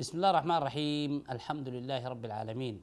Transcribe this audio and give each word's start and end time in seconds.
بسم 0.00 0.16
الله 0.16 0.30
الرحمن 0.30 0.56
الرحيم. 0.56 1.24
الحمد 1.30 1.68
لله 1.68 2.08
رب 2.08 2.24
العالمين. 2.24 2.82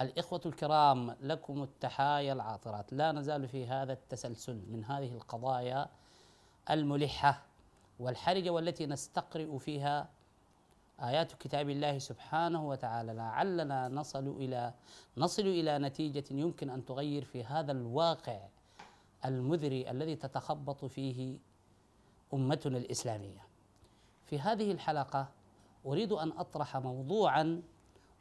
الإخوة 0.00 0.40
الكرام 0.46 1.16
لكم 1.20 1.62
التحايا 1.62 2.32
العاطرات. 2.32 2.92
لا 2.92 3.12
نزال 3.12 3.48
في 3.48 3.66
هذا 3.66 3.92
التسلسل 3.92 4.62
من 4.68 4.84
هذه 4.84 5.14
القضايا 5.14 5.88
الملحة 6.70 7.42
والحرجة 7.98 8.50
والتي 8.50 8.86
نستقرئ 8.86 9.58
فيها 9.58 10.08
آيات 11.02 11.32
كتاب 11.32 11.70
الله 11.70 11.98
سبحانه 11.98 12.68
وتعالى. 12.68 13.12
لعلنا 13.12 13.88
نصل 13.88 14.28
إلى 14.28 14.74
نصل 15.16 15.46
إلى 15.46 15.78
نتيجة 15.78 16.24
يمكن 16.30 16.70
أن 16.70 16.84
تغير 16.84 17.24
في 17.24 17.44
هذا 17.44 17.72
الواقع 17.72 18.38
المذري 19.24 19.90
الذي 19.90 20.16
تتخبط 20.16 20.84
فيه 20.84 21.38
أمتنا 22.34 22.78
الإسلامية. 22.78 23.46
في 24.26 24.40
هذه 24.40 24.72
الحلقة 24.72 25.39
أريد 25.86 26.12
أن 26.12 26.32
أطرح 26.32 26.76
موضوعا 26.76 27.62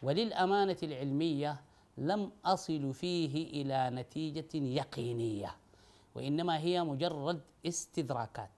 وللأمانة 0.02 0.78
العلمية 0.84 1.62
لم 1.98 2.32
أصل 2.46 2.94
فيه 2.94 3.62
إلى 3.62 3.90
نتيجة 3.90 4.58
يقينية 4.58 5.56
وإنما 6.16 6.58
هي 6.60 6.84
مجرد 6.84 7.42
استدراكات. 7.66 8.50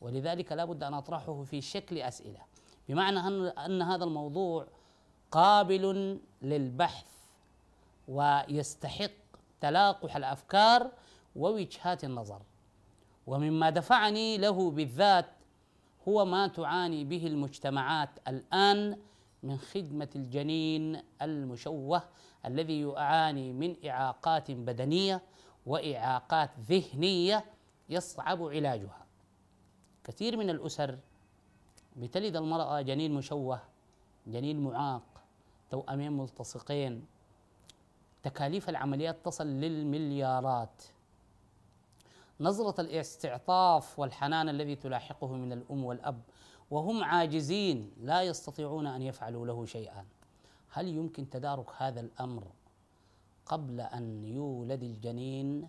ولذلك 0.00 0.52
لا 0.52 0.64
بد 0.64 0.82
أن 0.82 0.94
أطرحه 0.94 1.42
في 1.42 1.60
شكل 1.60 1.98
أسئلة. 1.98 2.40
بمعنى 2.88 3.18
أن, 3.18 3.42
أن 3.46 3.82
هذا 3.82 4.04
الموضوع 4.04 4.66
قابل 5.30 6.18
للبحث 6.42 7.06
ويستحق 8.08 9.10
تلاقح 9.60 10.16
الأفكار 10.16 10.90
ووجهات 11.36 12.04
النظر. 12.04 12.42
ومما 13.26 13.70
دفعني 13.70 14.38
له 14.38 14.70
بالذات 14.70 15.26
هو 16.08 16.24
ما 16.24 16.46
تعاني 16.46 17.04
به 17.04 17.26
المجتمعات 17.26 18.08
الآن 18.28 18.98
من 19.42 19.56
خدمة 19.58 20.08
الجنين 20.16 21.02
المشوه 21.22 22.02
الذي 22.46 22.80
يعاني 22.80 23.52
من 23.52 23.86
إعاقات 23.86 24.50
بدنية 24.50 25.22
وإعاقات 25.66 26.50
ذهنية 26.68 27.44
يصعب 27.88 28.42
علاجها. 28.42 29.06
كثير 30.04 30.36
من 30.36 30.50
الأسر 30.50 30.98
بتلد 31.96 32.36
المرأة 32.36 32.80
جنين 32.80 33.14
مشوه 33.14 33.60
جنين 34.26 34.60
معاق 34.60 35.02
توأمين 35.70 36.12
ملتصقين. 36.12 37.06
تكاليف 38.22 38.68
العمليات 38.68 39.24
تصل 39.24 39.46
للمليارات. 39.46 40.82
نظرة 42.40 42.80
الاستعطاف 42.80 43.98
والحنان 43.98 44.48
الذي 44.48 44.76
تلاحقه 44.76 45.32
من 45.32 45.52
الأم 45.52 45.84
والأب 45.84 46.22
وهم 46.70 47.04
عاجزين 47.04 47.92
لا 48.00 48.22
يستطيعون 48.22 48.86
أن 48.86 49.02
يفعلوا 49.02 49.46
له 49.46 49.64
شيئا. 49.64 50.04
هل 50.70 50.88
يمكن 50.88 51.30
تدارك 51.30 51.70
هذا 51.76 52.00
الأمر 52.00 52.44
قبل 53.46 53.80
أن 53.80 54.24
يولد 54.24 54.82
الجنين؟ 54.82 55.68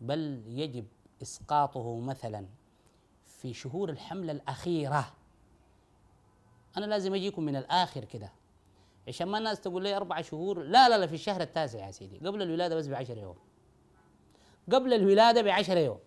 بل 0.00 0.42
يجب 0.46 0.86
إسقاطه 1.22 2.00
مثلا 2.00 2.46
في 3.26 3.54
شهور 3.54 3.90
الحملة 3.90 4.32
الأخيرة. 4.32 5.12
أنا 6.76 6.84
لازم 6.84 7.14
أجيكم 7.14 7.42
من 7.42 7.56
الآخر 7.56 8.04
كده. 8.04 8.32
عشان 9.08 9.28
ما 9.28 9.38
الناس 9.38 9.60
تقول 9.60 9.82
لي 9.82 9.96
أربع 9.96 10.20
شهور 10.20 10.62
لا 10.62 10.88
لا 10.88 10.98
لا 10.98 11.06
في 11.06 11.14
الشهر 11.14 11.40
التاسع 11.40 11.86
يا 11.86 11.90
سيدي 11.90 12.18
قبل 12.18 12.42
الولادة 12.42 12.76
بس 12.76 12.86
بعشر 12.86 13.18
يوم. 13.18 13.36
قبل 14.72 14.94
الولادة 14.94 15.42
بعشر 15.42 15.76
يوم. 15.76 15.98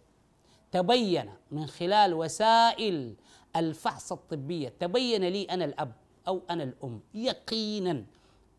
تبين 0.72 1.30
من 1.52 1.66
خلال 1.68 2.14
وسائل 2.14 3.16
الفحص 3.56 4.12
الطبية 4.12 4.70
تبين 4.80 5.24
لي 5.24 5.44
أنا 5.44 5.66
الأب 5.66 5.94
أو 6.28 6.42
أنا 6.50 6.64
الأم 6.64 7.02
يقينا 7.14 8.06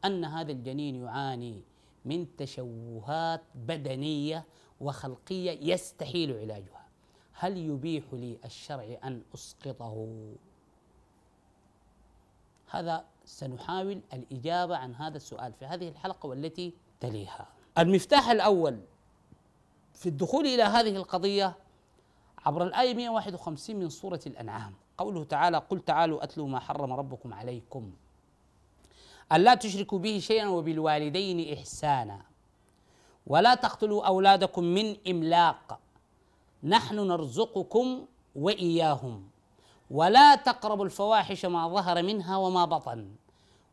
أن 0.05 0.25
هذا 0.25 0.53
الجنين 0.53 1.03
يعاني 1.03 1.63
من 2.05 2.37
تشوهات 2.37 3.43
بدنية 3.55 4.45
وخلقية 4.81 5.73
يستحيل 5.73 6.39
علاجها. 6.39 6.85
هل 7.33 7.57
يبيح 7.57 8.05
لي 8.13 8.39
الشرع 8.45 8.99
أن 9.05 9.23
أسقطه؟ 9.35 10.17
هذا 12.71 13.05
سنحاول 13.25 14.01
الإجابة 14.13 14.77
عن 14.77 14.95
هذا 14.95 15.17
السؤال 15.17 15.53
في 15.53 15.65
هذه 15.65 15.89
الحلقة 15.89 16.27
والتي 16.27 16.73
تليها. 17.01 17.49
المفتاح 17.79 18.31
الأول 18.31 18.81
في 19.95 20.09
الدخول 20.09 20.47
إلى 20.47 20.63
هذه 20.63 20.97
القضية 20.97 21.57
عبر 22.47 22.65
الآية 22.65 22.95
151 22.95 23.77
من 23.77 23.89
سورة 23.89 24.21
الأنعام. 24.27 24.75
قوله 24.99 25.25
تعالى 25.25 25.59
قل 25.59 25.81
تعالوا 25.81 26.25
أتلوا 26.25 26.49
ما 26.49 26.59
حرم 26.59 26.93
ربكم 26.93 27.35
عليكم. 27.35 27.93
ألا 29.33 29.55
تشركوا 29.55 29.99
به 29.99 30.19
شيئا 30.19 30.49
وبالوالدين 30.49 31.53
إحسانا. 31.59 32.23
ولا 33.27 33.55
تقتلوا 33.55 34.07
أولادكم 34.07 34.65
من 34.65 34.97
إملاق. 35.09 35.79
نحن 36.63 36.97
نرزقكم 37.09 38.07
وإياهم. 38.37 39.29
ولا 39.91 40.35
تقربوا 40.35 40.85
الفواحش 40.85 41.45
ما 41.45 41.69
ظهر 41.69 42.03
منها 42.03 42.37
وما 42.37 42.65
بطن. 42.65 43.09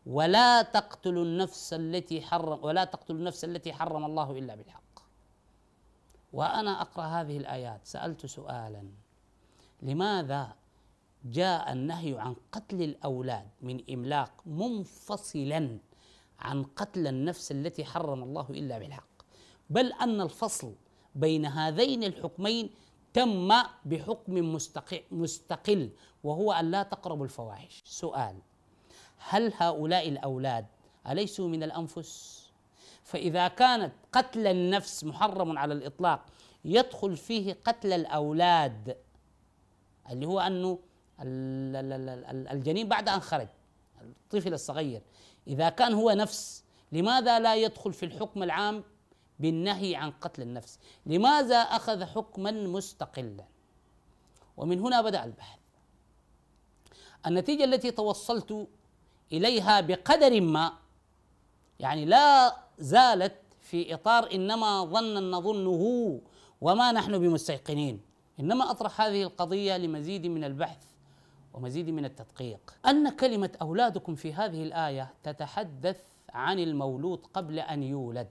ولا 0.05 0.61
تقتلوا 0.61 1.23
النفس 1.23 1.73
التي 1.73 2.21
حرم 2.21 2.59
ولا 2.63 2.83
تقتلوا 2.83 3.19
النفس 3.19 3.45
التي 3.45 3.73
حرم 3.73 4.05
الله 4.05 4.31
إلا 4.31 4.55
بالحق. 4.55 4.80
وأنا 6.33 6.81
أقرأ 6.81 7.03
هذه 7.03 7.37
الآيات. 7.37 7.81
سألت 7.83 8.25
سؤالا 8.25 8.83
لماذا 9.81 10.55
جاء 11.25 11.71
النهي 11.71 12.19
عن 12.19 12.35
قتل 12.51 12.81
الأولاد 12.81 13.47
من 13.61 13.83
إملاق 13.89 14.31
منفصلا 14.45 15.77
عن 16.39 16.63
قتل 16.63 17.07
النفس 17.07 17.51
التي 17.51 17.85
حرم 17.85 18.23
الله 18.23 18.45
إلا 18.49 18.77
بالحق؟ 18.79 19.11
بل 19.69 19.93
أن 19.93 20.21
الفصل 20.21 20.75
بين 21.15 21.45
هذين 21.45 22.03
الحكمين 22.03 22.69
تم 23.13 23.53
بحكم 23.85 24.57
مستقل 25.11 25.89
وهو 26.23 26.51
أن 26.51 26.71
لا 26.71 26.83
تقربوا 26.83 27.25
الفواحش. 27.25 27.83
سؤال 27.85 28.35
هل 29.17 29.53
هؤلاء 29.57 30.09
الأولاد 30.09 30.65
أليسوا 31.07 31.47
من 31.47 31.63
الأنفس؟ 31.63 32.40
فإذا 33.11 33.47
كانت 33.47 33.93
قتل 34.11 34.47
النفس 34.47 35.03
محرم 35.03 35.57
على 35.57 35.73
الإطلاق 35.73 36.25
يدخل 36.65 37.17
فيه 37.17 37.57
قتل 37.65 37.93
الأولاد 37.93 38.97
اللي 40.09 40.27
هو 40.27 40.39
أنه 40.39 40.79
الجنين 42.51 42.87
بعد 42.87 43.09
أن 43.09 43.19
خرج 43.19 43.47
الطفل 44.01 44.53
الصغير. 44.53 45.01
إذا 45.47 45.69
كان 45.69 45.93
هو 45.93 46.11
نفس 46.11 46.63
لماذا 46.91 47.39
لا 47.39 47.55
يدخل 47.55 47.93
في 47.93 48.05
الحكم 48.05 48.43
العام 48.43 48.83
بالنهي 49.39 49.95
عن 49.95 50.11
قتل 50.11 50.41
النفس؟ 50.41 50.79
لماذا 51.05 51.57
أخذ 51.57 52.05
حكما 52.05 52.51
مستقلا؟ 52.51 53.45
ومن 54.57 54.79
هنا 54.79 55.01
بدأ 55.01 55.23
البحث. 55.23 55.59
النتيجة 57.27 57.63
التي 57.63 57.91
توصلت 57.91 58.67
إليها 59.31 59.81
بقدر 59.81 60.41
ما 60.41 60.73
يعني 61.79 62.05
لا 62.05 62.55
زالت 62.81 63.35
في 63.59 63.93
إطار 63.93 64.31
إنما 64.33 64.85
ظن 64.85 65.31
نظنه 65.31 66.19
وما 66.61 66.91
نحن 66.91 67.17
بمستيقنين. 67.17 68.01
إنما 68.39 68.71
أطرح 68.71 69.01
هذه 69.01 69.23
القضية 69.23 69.77
لمزيد 69.77 70.27
من 70.27 70.43
البحث 70.43 70.83
ومزيد 71.53 71.89
من 71.89 72.05
التدقيق. 72.05 72.75
أن 72.85 73.09
كلمة 73.09 73.49
أولادكم 73.61 74.15
في 74.15 74.33
هذه 74.33 74.63
الآية 74.63 75.13
تتحدث 75.23 75.99
عن 76.29 76.59
المولود 76.59 77.25
قبل 77.33 77.59
أن 77.59 77.83
يولد. 77.83 78.29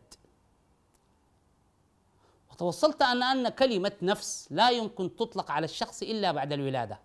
وتوصلت 2.52 3.02
أن 3.02 3.22
أن 3.22 3.48
كلمة 3.48 3.92
نفس 4.02 4.48
لا 4.50 4.70
يمكن 4.70 5.16
تطلق 5.16 5.50
على 5.50 5.64
الشخص 5.64 6.02
إلا 6.02 6.32
بعد 6.32 6.52
الولادة. 6.52 6.98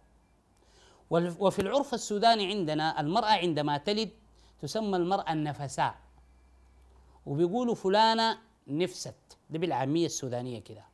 وفي 1.10 1.60
العرف 1.60 1.94
السوداني 1.94 2.48
عندنا 2.48 3.02
المرأة 3.02 3.32
عندما 3.32 3.78
تلد 3.78 4.10
تسمى 4.62 4.98
المرأة 4.98 5.34
النفساء. 5.34 6.05
وبيقولوا 7.26 7.76
فلانة 7.76 8.38
نفست. 8.68 9.16
ده 9.50 9.60
بالعامية 9.60 10.06
السودانية 10.06 10.60
كده. 10.60 10.86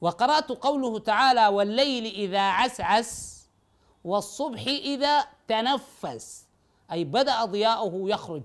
وقرأت 0.00 0.48
قوله 0.48 0.98
تعالى 0.98 1.48
والليل 1.48 2.04
إذا 2.04 2.40
عسعس 2.40 3.42
والصبح 4.04 4.60
إذا 4.66 5.26
تنفس. 5.48 6.46
أي 6.92 7.04
بدأ 7.04 7.44
ضياؤه 7.44 8.10
يخرج. 8.10 8.42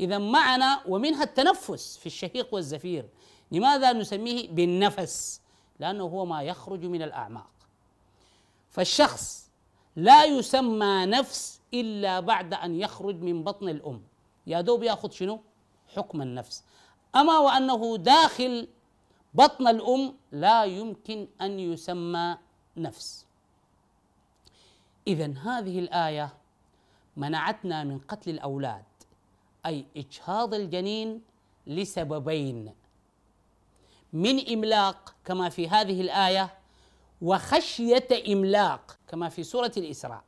إذا 0.00 0.18
معنا 0.18 0.82
ومنها 0.88 1.22
التنفس 1.22 1.96
في 1.96 2.06
الشهيق 2.06 2.54
والزفير. 2.54 3.08
لماذا 3.52 3.92
نسميه 3.92 4.48
بالنفس؟ 4.48 5.40
لأنه 5.78 6.04
هو 6.04 6.24
ما 6.24 6.42
يخرج 6.42 6.84
من 6.84 7.02
الأعماق. 7.02 7.50
فالشخص 8.70 9.50
لا 9.96 10.24
يسمى 10.24 11.06
نفس 11.06 11.60
إلا 11.74 12.20
بعد 12.20 12.54
أن 12.54 12.80
يخرج 12.80 13.22
من 13.22 13.44
بطن 13.44 13.68
الأم. 13.68 14.02
يا 14.46 14.60
دوب 14.60 14.82
يأخذ 14.82 15.10
شنو؟ 15.10 15.40
حكم 15.94 16.22
النفس. 16.22 16.64
أما 17.16 17.38
وأنه 17.38 17.96
داخل 17.96 18.68
بطن 19.34 19.68
الأم 19.68 20.14
لا 20.32 20.64
يمكن 20.64 21.28
أن 21.40 21.60
يسمى 21.60 22.36
نفس. 22.76 23.26
إذا 25.06 25.34
هذه 25.38 25.78
الآية 25.78 26.34
منعتنا 27.16 27.84
من 27.84 27.98
قتل 27.98 28.30
الأولاد 28.30 28.84
أي 29.66 29.86
إجهاض 29.96 30.54
الجنين 30.54 31.22
لسببين. 31.66 32.74
من 34.12 34.52
إملاق 34.52 35.14
كما 35.24 35.48
في 35.48 35.68
هذه 35.68 36.00
الآية 36.00 36.58
وخشية 37.22 38.08
إملاق 38.28 38.98
كما 39.08 39.28
في 39.28 39.42
سورة 39.42 39.72
الإسراء. 39.76 40.24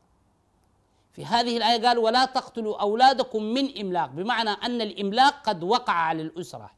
في 1.19 1.25
هذه 1.25 1.57
الآية 1.57 1.87
قال 1.87 1.99
ولا 1.99 2.25
تقتلوا 2.25 2.81
أولادكم 2.81 3.43
من 3.43 3.79
إملاق 3.79 4.07
بمعنى 4.07 4.51
أن 4.51 4.81
الإملاق 4.81 5.49
قد 5.49 5.65
وقع 5.65 5.93
على 5.93 6.23
الاسره 6.23 6.71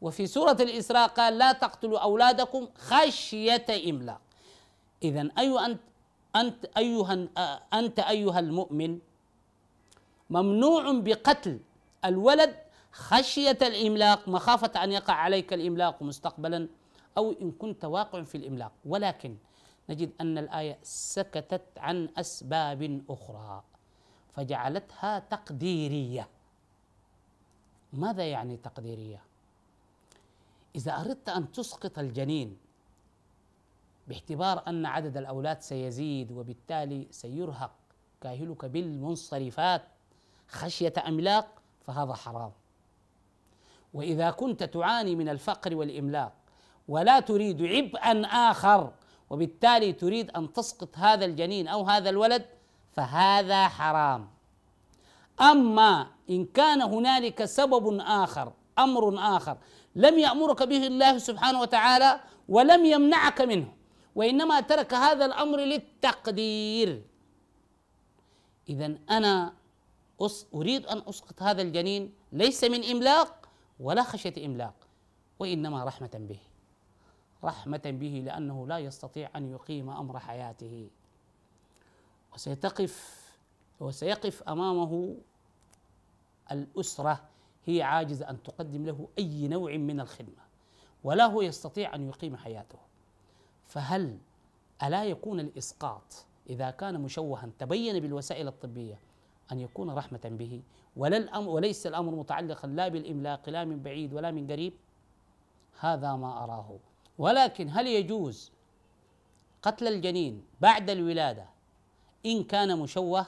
وفي 0.00 0.26
سورة 0.26 0.56
الإسراء 0.60 1.08
قال 1.08 1.38
لا 1.38 1.52
تقتلوا 1.52 1.98
أولادكم 1.98 2.68
خشية 2.78 3.66
إملاق. 3.90 4.20
اذا 5.02 5.28
اي 5.38 5.66
أنت 5.66 5.80
أنت 6.36 6.64
أيها 6.76 7.28
أنت 7.74 7.98
أيها 7.98 8.38
المؤمن 8.38 8.98
ممنوع 10.30 10.92
بقتل 10.92 11.60
الولد 12.04 12.56
خشية 12.92 13.58
الإملاق 13.62 14.28
مخافة 14.28 14.84
أن 14.84 14.92
يقع 14.92 15.14
عليك 15.14 15.52
الإملاق 15.52 16.02
مستقبلا 16.02 16.68
أو 17.18 17.34
إن 17.42 17.50
كنت 17.50 17.84
واقع 17.84 18.22
في 18.22 18.34
الإملاق. 18.34 18.72
ولكن 18.86 19.36
نجد 19.88 20.10
أن 20.20 20.38
الآية 20.38 20.78
سكتت 20.82 21.62
عن 21.76 22.08
أسباب 22.16 23.02
أخرى 23.10 23.62
فجعلتها 24.34 25.18
تقديرية. 25.18 26.28
ماذا 27.92 28.30
يعني 28.30 28.56
تقديرية؟ 28.56 29.22
إذا 30.76 30.92
أردت 30.92 31.28
أن 31.28 31.52
تسقط 31.52 31.98
الجنين 31.98 32.56
باعتبار 34.08 34.62
أن 34.68 34.86
عدد 34.86 35.16
الأولاد 35.16 35.60
سيزيد 35.60 36.32
وبالتالي 36.32 37.06
سيرهق 37.10 37.70
كاهلك 38.20 38.64
بالمنصرفات 38.64 39.82
خشية 40.48 40.92
أملاق 41.06 41.62
فهذا 41.86 42.14
حرام. 42.14 42.52
وإذا 43.94 44.30
كنت 44.30 44.62
تعاني 44.64 45.16
من 45.16 45.28
الفقر 45.28 45.76
والإملاق 45.76 46.32
ولا 46.88 47.20
تريد 47.20 47.62
عبئا 47.62 48.22
آخر 48.26 48.92
وبالتالي 49.30 49.92
تريد 49.92 50.30
أن 50.30 50.52
تسقط 50.52 50.98
هذا 50.98 51.24
الجنين 51.24 51.68
أو 51.68 51.82
هذا 51.84 52.10
الولد 52.10 52.46
فهذا 52.92 53.68
حرام. 53.68 54.28
أما 55.40 56.06
إن 56.30 56.44
كان 56.44 56.82
هنالك 56.82 57.44
سبب 57.44 57.98
آخر 58.00 58.52
أمر 58.78 59.36
آخر 59.36 59.56
لم 59.94 60.18
يأمرك 60.18 60.62
به 60.62 60.86
الله 60.86 61.18
سبحانه 61.18 61.60
وتعالى 61.60 62.20
ولم 62.48 62.84
يمنعك 62.84 63.40
منه 63.40 63.72
وإنما 64.14 64.60
ترك 64.60 64.94
هذا 64.94 65.24
الأمر 65.24 65.58
للتقدير. 65.58 67.02
اذا 68.68 68.98
أنا 69.10 69.52
أريد 70.54 70.86
أن 70.86 71.02
أسقط 71.08 71.42
هذا 71.42 71.62
الجنين 71.62 72.14
ليس 72.32 72.64
من 72.64 72.84
إملاق 72.84 73.48
ولا 73.80 74.02
خشية 74.02 74.46
إملاق 74.46 74.74
وإنما 75.38 75.84
رحمة 75.84 76.10
به. 76.14 76.47
رحمة 77.44 77.82
به 77.84 78.22
لأنه 78.26 78.66
لا 78.66 78.78
يستطيع 78.78 79.30
أن 79.36 79.50
يقيم 79.50 79.90
أمر 79.90 80.18
حياته. 80.18 80.90
وسيتقف 82.34 83.24
وسيقف 83.80 84.42
أمامه 84.42 85.16
الأسرة 86.52 87.20
هي 87.66 87.82
عاجزة 87.82 88.30
أن 88.30 88.42
تقدم 88.42 88.86
له 88.86 89.08
أي 89.18 89.48
نوع 89.48 89.76
من 89.76 90.00
الخدمة 90.00 90.42
ولا 91.04 91.26
هو 91.26 91.42
يستطيع 91.42 91.94
أن 91.94 92.08
يقيم 92.08 92.36
حياته. 92.36 92.78
فهل 93.66 94.18
ألا 94.82 95.04
يكون 95.04 95.40
الإسقاط 95.40 96.26
إذا 96.50 96.70
كان 96.70 97.00
مشوها 97.00 97.48
تبين 97.58 98.00
بالوسائل 98.00 98.48
الطبية 98.48 98.98
أن 99.52 99.60
يكون 99.60 99.90
رحمة 99.90 100.20
به 100.24 100.62
ولا 100.96 101.16
الأمر 101.16 101.48
وليس 101.48 101.86
الأمر 101.86 102.14
متعلقا 102.14 102.68
لا 102.68 102.88
بالإملاق 102.88 103.48
لا 103.48 103.64
من 103.64 103.82
بعيد 103.82 104.12
ولا 104.14 104.30
من 104.30 104.50
قريب؟ 104.50 104.72
هذا 105.80 106.16
ما 106.16 106.44
أراه. 106.44 106.78
ولكن 107.18 107.70
هل 107.70 107.86
يجوز 107.86 108.52
قتل 109.62 109.86
الجنين 109.86 110.44
بعد 110.60 110.90
الولادة 110.90 111.46
إن 112.26 112.44
كان 112.44 112.78
مشوه؟ 112.78 113.26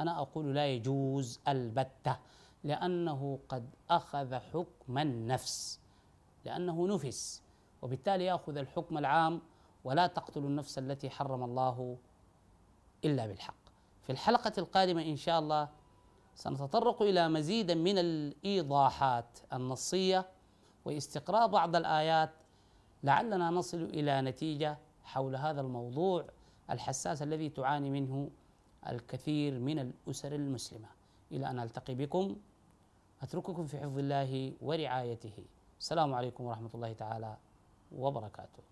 أنا 0.00 0.20
أقول 0.20 0.54
لا 0.54 0.66
يجوز 0.66 1.40
البتة 1.48 2.16
لأنه 2.64 3.38
قد 3.48 3.70
أخذ 3.90 4.34
حكم 4.34 4.98
النفس 4.98 5.80
لأنه 6.44 6.86
نفس 6.88 7.42
وبالتالي 7.82 8.24
يأخذ 8.24 8.56
الحكم 8.56 8.98
العام 8.98 9.40
ولا 9.84 10.06
تقتلوا 10.06 10.48
النفس 10.48 10.78
التي 10.78 11.10
حرم 11.10 11.44
الله 11.44 11.96
إلا 13.04 13.26
بالحق. 13.26 13.54
في 14.02 14.12
الحلقة 14.12 14.52
القادمة 14.58 15.02
إن 15.02 15.16
شاء 15.16 15.38
الله 15.38 15.68
سنتطرق 16.34 17.02
إلى 17.02 17.28
مزيد 17.28 17.70
من 17.70 17.98
الإيضاحات 17.98 19.38
النصية 19.52 20.28
واستقراء 20.84 21.46
بعض 21.46 21.76
الآيات 21.76 22.30
لعلنا 23.04 23.50
نصل 23.50 23.82
إلى 23.82 24.20
نتيجة 24.20 24.78
حول 25.04 25.36
هذا 25.36 25.60
الموضوع 25.60 26.24
الحساس 26.70 27.22
الذي 27.22 27.48
تعاني 27.48 27.90
منه 27.90 28.30
الكثير 28.88 29.58
من 29.58 29.78
الأسر 29.78 30.34
المسلمة. 30.34 30.88
إلى 31.32 31.50
أن 31.50 31.58
ألتقي 31.58 31.94
بكم 31.94 32.36
أترككم 33.22 33.66
في 33.66 33.78
حفظ 33.78 33.98
الله 33.98 34.52
ورعايته. 34.60 35.44
السلام 35.80 36.14
عليكم 36.14 36.44
ورحمة 36.44 36.70
الله 36.74 36.92
تعالى 36.92 37.36
وبركاته. 37.92 38.62